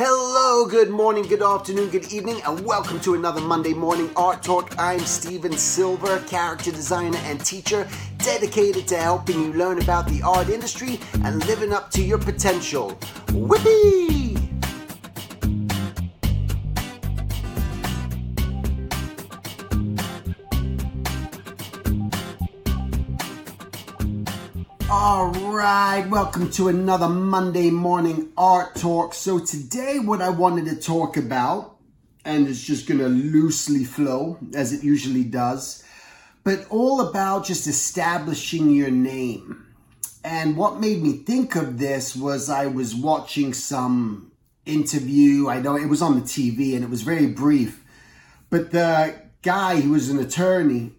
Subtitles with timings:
[0.00, 4.72] Hello, good morning, good afternoon, good evening, and welcome to another Monday Morning Art Talk.
[4.78, 7.88] I'm Stephen Silver, character designer and teacher,
[8.18, 12.96] dedicated to helping you learn about the art industry and living up to your potential.
[13.32, 14.27] Whippy!
[25.18, 29.14] All right, welcome to another Monday morning art talk.
[29.14, 31.76] So, today, what I wanted to talk about,
[32.24, 35.82] and it's just going to loosely flow as it usually does,
[36.44, 39.66] but all about just establishing your name.
[40.22, 44.30] And what made me think of this was I was watching some
[44.66, 45.48] interview.
[45.48, 47.82] I know it was on the TV and it was very brief,
[48.50, 50.92] but the guy who was an attorney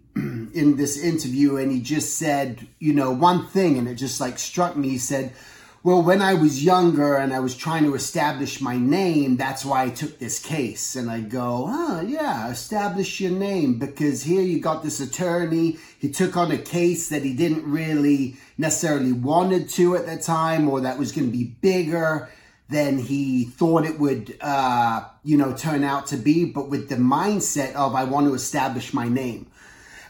[0.53, 4.39] in this interview and he just said, you know, one thing and it just like
[4.39, 4.89] struck me.
[4.89, 5.33] He said,
[5.81, 9.83] well, when I was younger and I was trying to establish my name, that's why
[9.83, 10.97] I took this case.
[10.97, 15.77] And I go, oh, yeah, establish your name because here you got this attorney.
[15.97, 20.67] He took on a case that he didn't really necessarily wanted to at the time
[20.67, 22.29] or that was going to be bigger
[22.67, 26.43] than he thought it would, uh, you know, turn out to be.
[26.43, 29.47] But with the mindset of, I want to establish my name.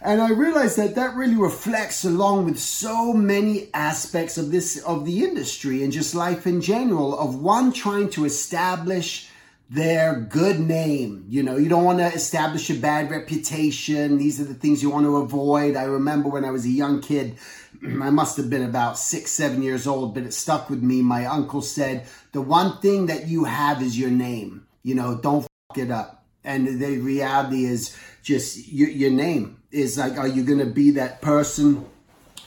[0.01, 5.05] And I realized that that really reflects along with so many aspects of this, of
[5.05, 9.29] the industry and just life in general of one trying to establish
[9.69, 11.25] their good name.
[11.29, 14.17] You know, you don't want to establish a bad reputation.
[14.17, 15.75] These are the things you want to avoid.
[15.75, 17.37] I remember when I was a young kid,
[17.83, 21.01] I must have been about six, seven years old, but it stuck with me.
[21.01, 24.65] My uncle said, the one thing that you have is your name.
[24.81, 26.18] You know, don't fuck it up.
[26.43, 30.91] And the reality is just your, your name is like, are you going to be
[30.91, 31.85] that person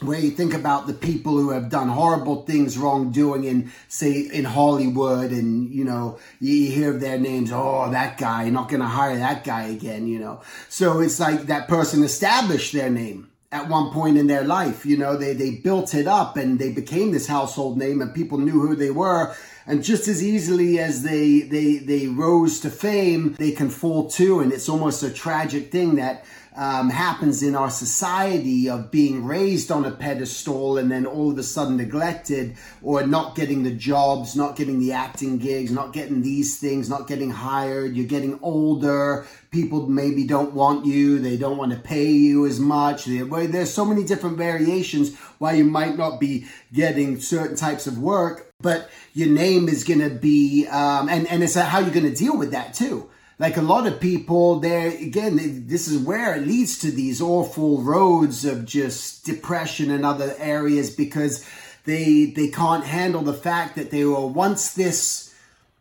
[0.01, 4.45] where you think about the people who have done horrible things, wrongdoing in, say, in
[4.45, 7.53] Hollywood, and you know, you hear their names.
[7.53, 10.07] Oh, that guy, not going to hire that guy again.
[10.07, 14.45] You know, so it's like that person established their name at one point in their
[14.45, 14.85] life.
[14.85, 18.39] You know, they they built it up and they became this household name, and people
[18.39, 19.35] knew who they were.
[19.65, 24.41] And just as easily as they they they rose to fame, they can fall too.
[24.41, 26.25] And it's almost a tragic thing that
[26.55, 31.39] um, happens in our society of being raised on a pedestal and then all of
[31.39, 36.21] a sudden neglected or not getting the jobs, not getting the acting gigs, not getting
[36.23, 37.97] these things, not getting hired.
[37.97, 39.27] You're getting older.
[39.51, 41.19] People maybe don't want you.
[41.19, 43.07] They don't want to pay you as much.
[43.07, 48.53] There's so many different variations why you might not be getting certain types of work,
[48.61, 52.15] but your name is going to be, um, and, and it's how you're going to
[52.15, 53.09] deal with that too
[53.43, 57.83] like a lot of people there again this is where it leads to these awful
[57.83, 61.45] roads of just depression and other areas because
[61.85, 65.35] they they can't handle the fact that they were once this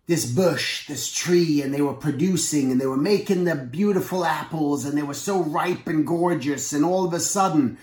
[0.08, 4.84] this bush this tree and they were producing and they were making the beautiful apples
[4.84, 7.78] and they were so ripe and gorgeous and all of a sudden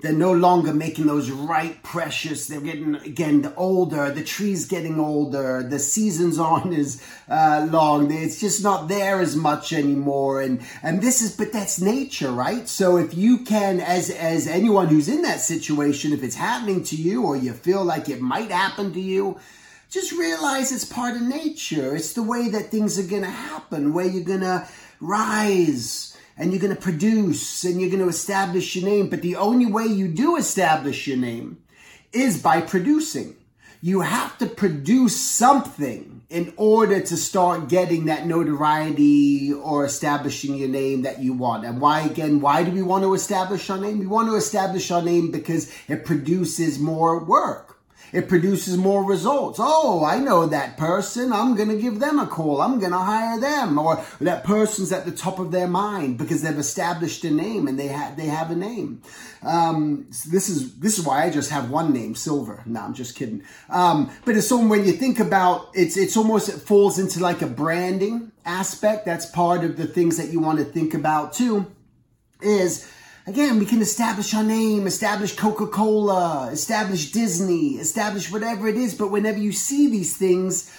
[0.00, 2.46] they're no longer making those right precious.
[2.46, 8.10] They're getting, again, the older, the tree's getting older, the seasons aren't as uh, long.
[8.12, 10.42] It's just not there as much anymore.
[10.42, 12.68] And, and this is, but that's nature, right?
[12.68, 16.96] So if you can, as, as anyone who's in that situation, if it's happening to
[16.96, 19.38] you or you feel like it might happen to you,
[19.90, 21.94] just realize it's part of nature.
[21.94, 24.66] It's the way that things are going to happen, where you're going to
[25.00, 29.08] rise and you're going to produce and you're going to establish your name.
[29.08, 31.62] But the only way you do establish your name
[32.12, 33.36] is by producing.
[33.80, 40.70] You have to produce something in order to start getting that notoriety or establishing your
[40.70, 41.66] name that you want.
[41.66, 43.98] And why, again, why do we want to establish our name?
[43.98, 47.73] We want to establish our name because it produces more work.
[48.12, 49.58] It produces more results.
[49.60, 51.32] Oh, I know that person.
[51.32, 52.60] I'm going to give them a call.
[52.60, 53.76] I'm going to hire them.
[53.76, 57.76] Or that person's at the top of their mind because they've established a name and
[57.76, 59.02] they have, they have a name.
[59.42, 62.62] Um, so this is, this is why I just have one name, Silver.
[62.66, 63.42] No, I'm just kidding.
[63.68, 67.42] Um, but it's so when you think about it's, it's almost, it falls into like
[67.42, 69.06] a branding aspect.
[69.06, 71.66] That's part of the things that you want to think about too
[72.40, 72.88] is
[73.26, 78.92] Again, we can establish our name, establish Coca Cola, establish Disney, establish whatever it is,
[78.92, 80.70] but whenever you see these things,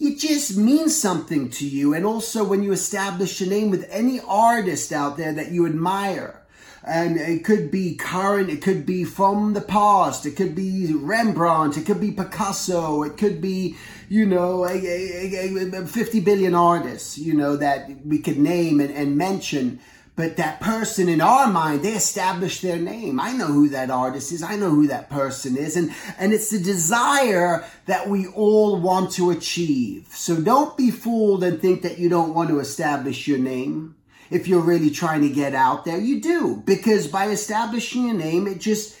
[0.00, 1.94] it just means something to you.
[1.94, 6.42] And also, when you establish a name with any artist out there that you admire,
[6.84, 11.76] and it could be current, it could be from the past, it could be Rembrandt,
[11.76, 13.76] it could be Picasso, it could be,
[14.08, 18.90] you know, a, a, a 50 billion artists, you know, that we could name and,
[18.90, 19.78] and mention
[20.16, 23.18] But that person in our mind, they establish their name.
[23.18, 24.44] I know who that artist is.
[24.44, 25.76] I know who that person is.
[25.76, 30.06] And, and it's the desire that we all want to achieve.
[30.12, 33.96] So don't be fooled and think that you don't want to establish your name.
[34.30, 36.62] If you're really trying to get out there, you do.
[36.64, 38.96] Because by establishing your name, it just,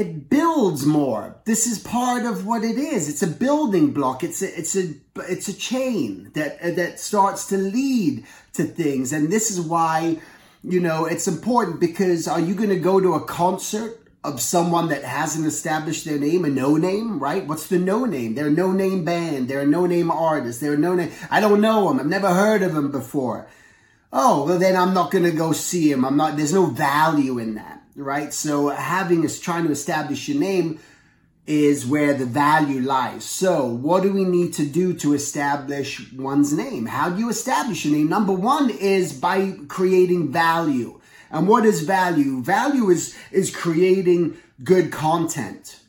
[0.00, 1.36] it builds more.
[1.44, 3.08] This is part of what it is.
[3.08, 4.24] It's a building block.
[4.24, 4.94] It's a, it's a,
[5.28, 8.24] it's a chain that, uh, that starts to lead
[8.54, 9.12] to things.
[9.12, 10.18] And this is why,
[10.64, 14.88] you know, it's important because are you going to go to a concert of someone
[14.88, 17.46] that hasn't established their name, a no name, right?
[17.46, 18.34] What's the no name?
[18.34, 19.48] They're a no name band.
[19.48, 20.60] They're a no name artist.
[20.60, 21.10] They're a no name.
[21.30, 22.00] I don't know them.
[22.00, 23.48] I've never heard of them before.
[24.12, 26.04] Oh, well, then I'm not going to go see him.
[26.04, 28.32] I'm not, there's no value in that, right?
[28.32, 30.80] So having is trying to establish your name
[31.46, 33.24] is where the value lies.
[33.24, 36.86] So, what do we need to do to establish one's name?
[36.86, 38.08] How do you establish a name?
[38.08, 41.00] Number one is by creating value.
[41.30, 42.42] And what is value?
[42.42, 45.80] Value is, is creating good content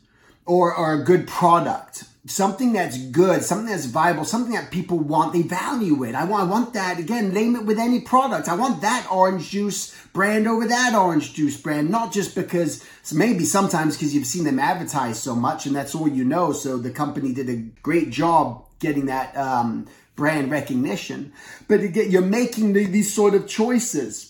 [0.46, 5.32] or, or a good product something that's good, something that's viable, something that people want,
[5.32, 6.14] they value it.
[6.14, 8.48] I want, I want that, again, name it with any product.
[8.48, 13.44] I want that orange juice brand over that orange juice brand, not just because, maybe
[13.44, 16.52] sometimes because you've seen them advertise so much and that's all you know.
[16.52, 21.32] So the company did a great job getting that um, brand recognition.
[21.66, 24.28] But again, you're making the, these sort of choices.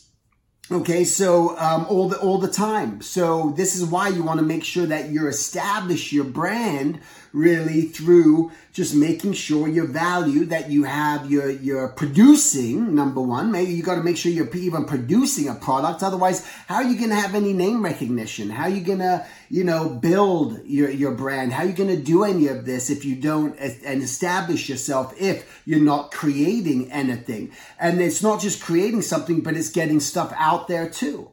[0.71, 3.03] Okay, so um, all the all the time.
[3.03, 7.01] So this is why you want to make sure that you establish your brand
[7.33, 13.51] really through just making sure your value that you have you're you're producing number one.
[13.51, 16.03] Maybe you got to make sure you're even producing a product.
[16.03, 18.51] Otherwise how are you going to have any name recognition?
[18.51, 21.53] How are you going to you know build your your brand?
[21.53, 25.15] How are you going to do any of this if you don't and establish yourself
[25.19, 27.53] if you're not creating anything?
[27.79, 31.31] And it's not just creating something but it's getting stuff out there too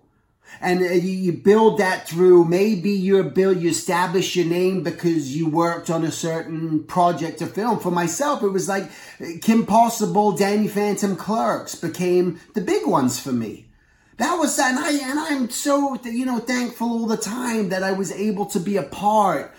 [0.62, 5.50] and uh, you build that through maybe you build you establish your name because you
[5.50, 7.80] worked on a certain project or film.
[7.80, 8.84] For myself it was like
[9.22, 13.68] uh, kim possible danny phantom clerks became the big ones for me.
[14.18, 17.94] That was and i and i'm so you know thankful all the time that i
[17.94, 19.54] was able to be a part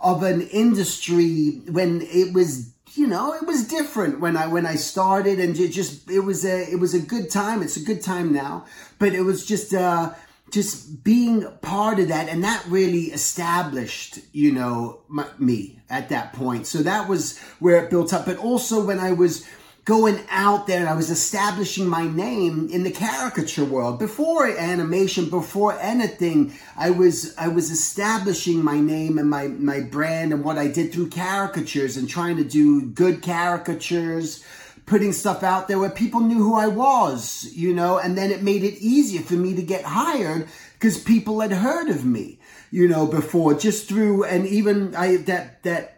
[0.00, 4.74] of an industry when it was you know it was different when i when i
[4.74, 7.62] started and it just it was a it was a good time.
[7.62, 8.64] It's a good time now
[8.98, 10.14] but it was just uh
[10.50, 16.32] just being part of that and that really established you know my, me at that
[16.32, 16.66] point.
[16.66, 18.26] So that was where it built up.
[18.26, 19.46] But also when i was
[19.84, 25.30] going out there and i was establishing my name in the caricature world before animation
[25.30, 30.58] before anything i was i was establishing my name and my my brand and what
[30.58, 34.44] i did through caricatures and trying to do good caricatures
[34.86, 38.42] putting stuff out there where people knew who I was, you know, and then it
[38.42, 42.38] made it easier for me to get hired because people had heard of me,
[42.70, 45.92] you know, before just through, and even I, that, that,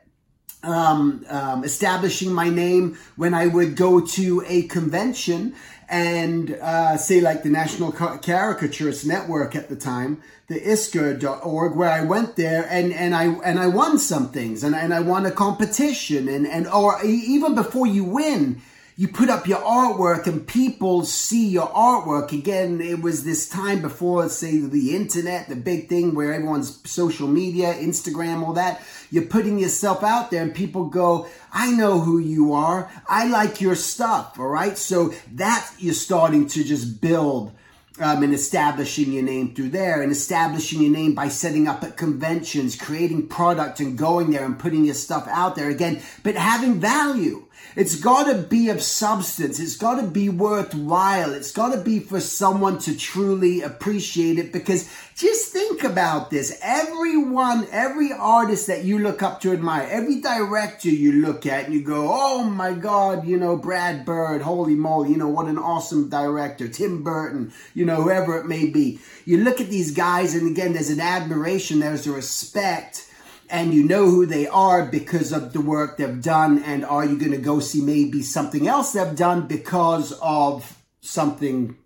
[0.63, 5.55] um, um, establishing my name when I would go to a convention
[5.89, 12.03] and uh, say like the National Caricaturist Network at the time, the ISCA.org, where I
[12.03, 15.31] went there and, and I and I won some things and, and I won a
[15.31, 18.61] competition and, and or even before you win,
[18.99, 22.33] you put up your artwork and people see your artwork.
[22.33, 27.29] Again, it was this time before, say, the internet, the big thing where everyone's social
[27.29, 28.83] media, Instagram, all that.
[29.13, 32.91] You're putting yourself out there and people go, I know who you are.
[33.09, 34.37] I like your stuff.
[34.37, 34.77] All right.
[34.77, 37.53] So that you're starting to just build
[38.01, 41.97] um, and establishing your name through there and establishing your name by setting up at
[41.97, 46.81] conventions, creating product and going there and putting your stuff out there again, but having
[46.81, 47.45] value.
[47.77, 49.61] It's got to be of substance.
[49.61, 51.33] It's got to be worthwhile.
[51.33, 56.59] It's got to be for someone to truly appreciate it because just think about this.
[56.63, 61.75] Everyone, every artist that you look up to admire, every director you look at and
[61.75, 65.59] you go, oh my God, you know, Brad Bird, holy moly, you know, what an
[65.59, 66.69] awesome director.
[66.69, 68.99] Tim Burton, you know, whoever it may be.
[69.25, 73.05] You look at these guys and again, there's an admiration, there's a respect
[73.51, 77.19] and you know who they are because of the work they've done and are you
[77.19, 81.77] going to go see maybe something else they've done because of something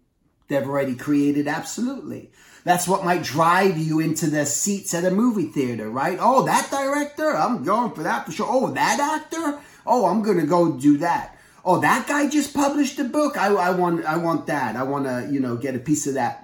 [0.49, 1.47] they've already created?
[1.47, 2.31] Absolutely.
[2.64, 6.19] That's what might drive you into the seats at a movie theater right?
[6.21, 7.37] Oh that director?
[7.37, 8.47] I'm going for that for sure.
[8.49, 9.61] Oh that actor?
[9.85, 11.37] Oh i'm going to go do that.
[11.64, 13.37] Oh that guy just published a book?
[13.37, 14.76] I, I want i want that.
[14.76, 16.41] I want to you know get a piece of that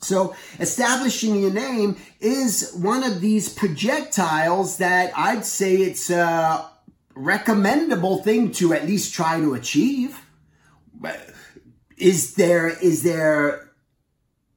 [0.00, 6.68] so establishing your name is one of these projectiles that I'd say it's a
[7.14, 10.20] recommendable thing to at least try to achieve.
[11.96, 13.68] Is there, is there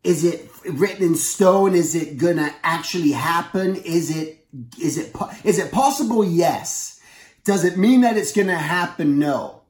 [0.04, 1.76] is it written in stone?
[1.76, 3.76] Is it gonna actually happen?
[3.76, 4.46] Is it,
[4.80, 6.24] is it, is it possible?
[6.24, 7.00] Yes.
[7.44, 9.20] Does it mean that it's gonna happen?
[9.20, 9.61] No.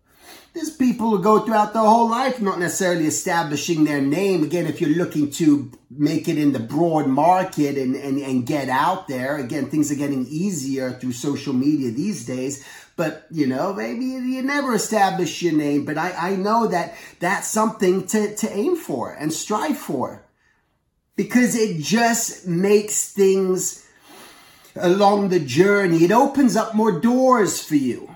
[0.54, 4.44] There's people who go throughout their whole life not necessarily establishing their name.
[4.44, 8.68] Again, if you're looking to make it in the broad market and, and, and get
[8.68, 12.66] out there, again, things are getting easier through social media these days.
[12.98, 15.86] But, you know, maybe you never establish your name.
[15.86, 20.26] But I, I know that that's something to, to aim for and strive for
[21.16, 23.88] because it just makes things
[24.76, 26.04] along the journey.
[26.04, 28.11] It opens up more doors for you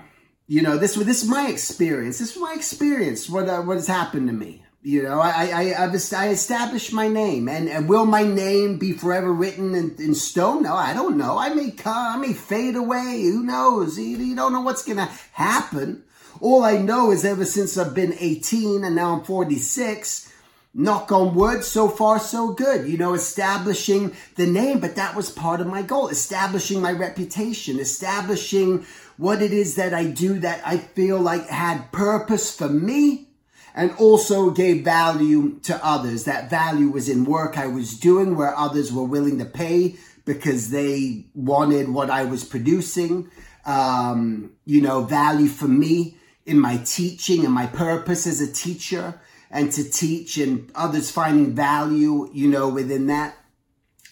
[0.48, 2.18] you know, this this is my experience.
[2.18, 3.28] This is my experience.
[3.28, 4.62] What uh, what has happened to me.
[4.82, 8.92] You know, I I I've, I established my name, and, and will my name be
[8.92, 10.62] forever written in, in stone?
[10.62, 11.36] No, I don't know.
[11.36, 13.22] I may come, I may fade away.
[13.24, 13.98] Who knows?
[13.98, 16.04] You, you don't know what's gonna happen.
[16.40, 20.32] All I know is ever since I've been 18 and now I'm 46,
[20.76, 22.86] knock on wood, so far so good.
[22.86, 26.08] You know, establishing the name, but that was part of my goal.
[26.08, 31.90] Establishing my reputation, establishing what it is that I do that I feel like had
[31.90, 33.28] purpose for me
[33.74, 36.24] and also gave value to others.
[36.24, 40.70] That value was in work I was doing where others were willing to pay because
[40.70, 43.30] they wanted what I was producing.
[43.64, 49.20] Um, you know, value for me in my teaching and my purpose as a teacher
[49.50, 53.36] and to teach and others finding value, you know, within that.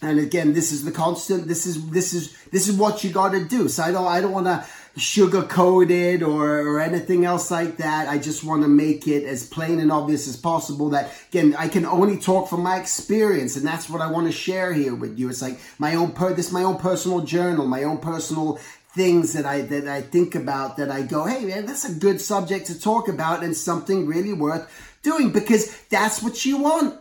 [0.01, 1.47] And again, this is the constant.
[1.47, 3.67] This is this is this is what you got to do.
[3.69, 4.65] So I don't I don't want to
[4.97, 8.07] sugarcoat it or, or anything else like that.
[8.07, 11.67] I just want to make it as plain and obvious as possible that again, I
[11.67, 15.19] can only talk from my experience and that's what I want to share here with
[15.19, 15.29] you.
[15.29, 18.59] It's like my own per, this my own personal journal, my own personal
[18.95, 22.21] things that I, that I think about that I go, Hey man, that's a good
[22.21, 26.99] subject to talk about and something really worth doing because that's what you want.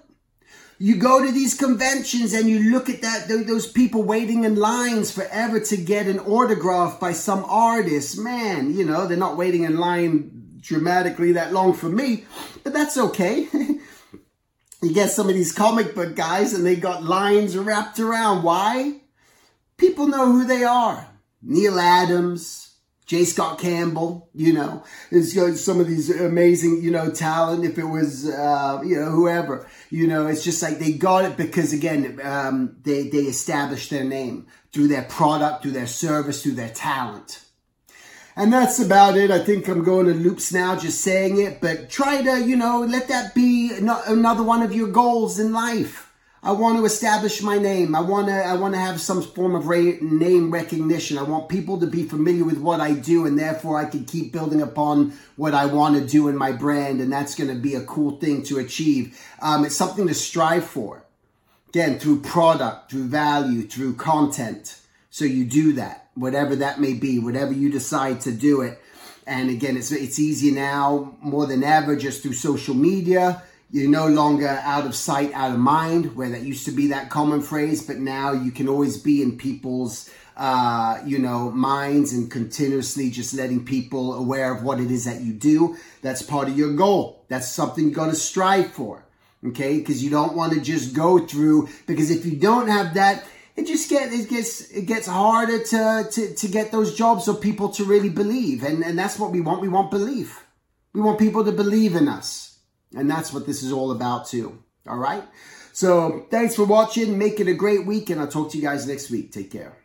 [0.79, 5.13] You go to these conventions and you look at that those people waiting in lines
[5.13, 8.19] forever to get an autograph by some artist.
[8.19, 12.25] Man, you know, they're not waiting in line dramatically that long for me,
[12.65, 13.49] but that's okay.
[14.83, 18.43] you get some of these comic book guys and they got lines wrapped around.
[18.43, 19.01] Why?
[19.77, 21.14] People know who they are.
[21.45, 22.75] Neal Adams,
[23.07, 23.25] J.
[23.25, 27.65] Scott Campbell, you know, is some of these amazing, you know, talent.
[27.65, 31.37] If it was, uh, you know, whoever, you know, it's just like they got it
[31.37, 36.53] because again, um, they they established their name through their product, through their service, through
[36.53, 37.45] their talent.
[38.37, 39.31] And that's about it.
[39.31, 42.81] I think I'm going to loops now, just saying it, but try to, you know,
[42.81, 46.04] let that be another one of your goals in life.
[46.47, 47.95] I want to establish my name.
[47.95, 51.17] I want to, I want to have some form of name recognition.
[51.17, 54.31] I want people to be familiar with what I do and therefore I can keep
[54.31, 57.01] building upon what I want to do in my brand.
[57.01, 59.19] And that's going to be a cool thing to achieve.
[59.41, 61.07] Um, it's something to strive for.
[61.71, 64.79] Again, through product, through value, through content.
[65.09, 68.79] So you do that, whatever that may be, whatever you decide to do it.
[69.27, 73.43] And again, it's, it's easier now more than ever just through social media
[73.75, 77.11] you're no longer out of sight, out of mind, where that used to be that
[77.11, 82.31] common phrase, but now you can always be in people's, uh, you know, minds and
[82.31, 85.77] continuously just letting people aware of what it is that you do.
[86.03, 87.25] That's part of your goal.
[87.27, 89.07] That's something you got to strive for.
[89.45, 89.83] Okay.
[89.83, 93.25] Cause you don't want to just go through, because if you don't have that,
[93.57, 97.35] it just get it gets it gets harder to, to to get those jobs or
[97.35, 98.63] people to really believe.
[98.63, 99.63] And and that's what we want.
[99.63, 100.47] We want belief.
[100.93, 102.44] We want people to believe in us.
[102.97, 104.59] And that's what this is all about too.
[104.87, 105.25] All right.
[105.73, 107.19] So thanks for watching.
[107.19, 109.33] Make it a great week and I'll talk to you guys next week.
[109.33, 109.77] Take care.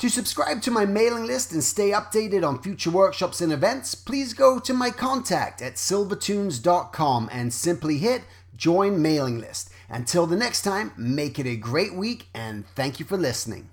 [0.00, 4.32] To subscribe to my mailing list and stay updated on future workshops and events, please
[4.32, 8.22] go to my contact at silvertoons.com and simply hit
[8.56, 9.70] join mailing list.
[9.88, 13.70] Until the next time, make it a great week and thank you for listening.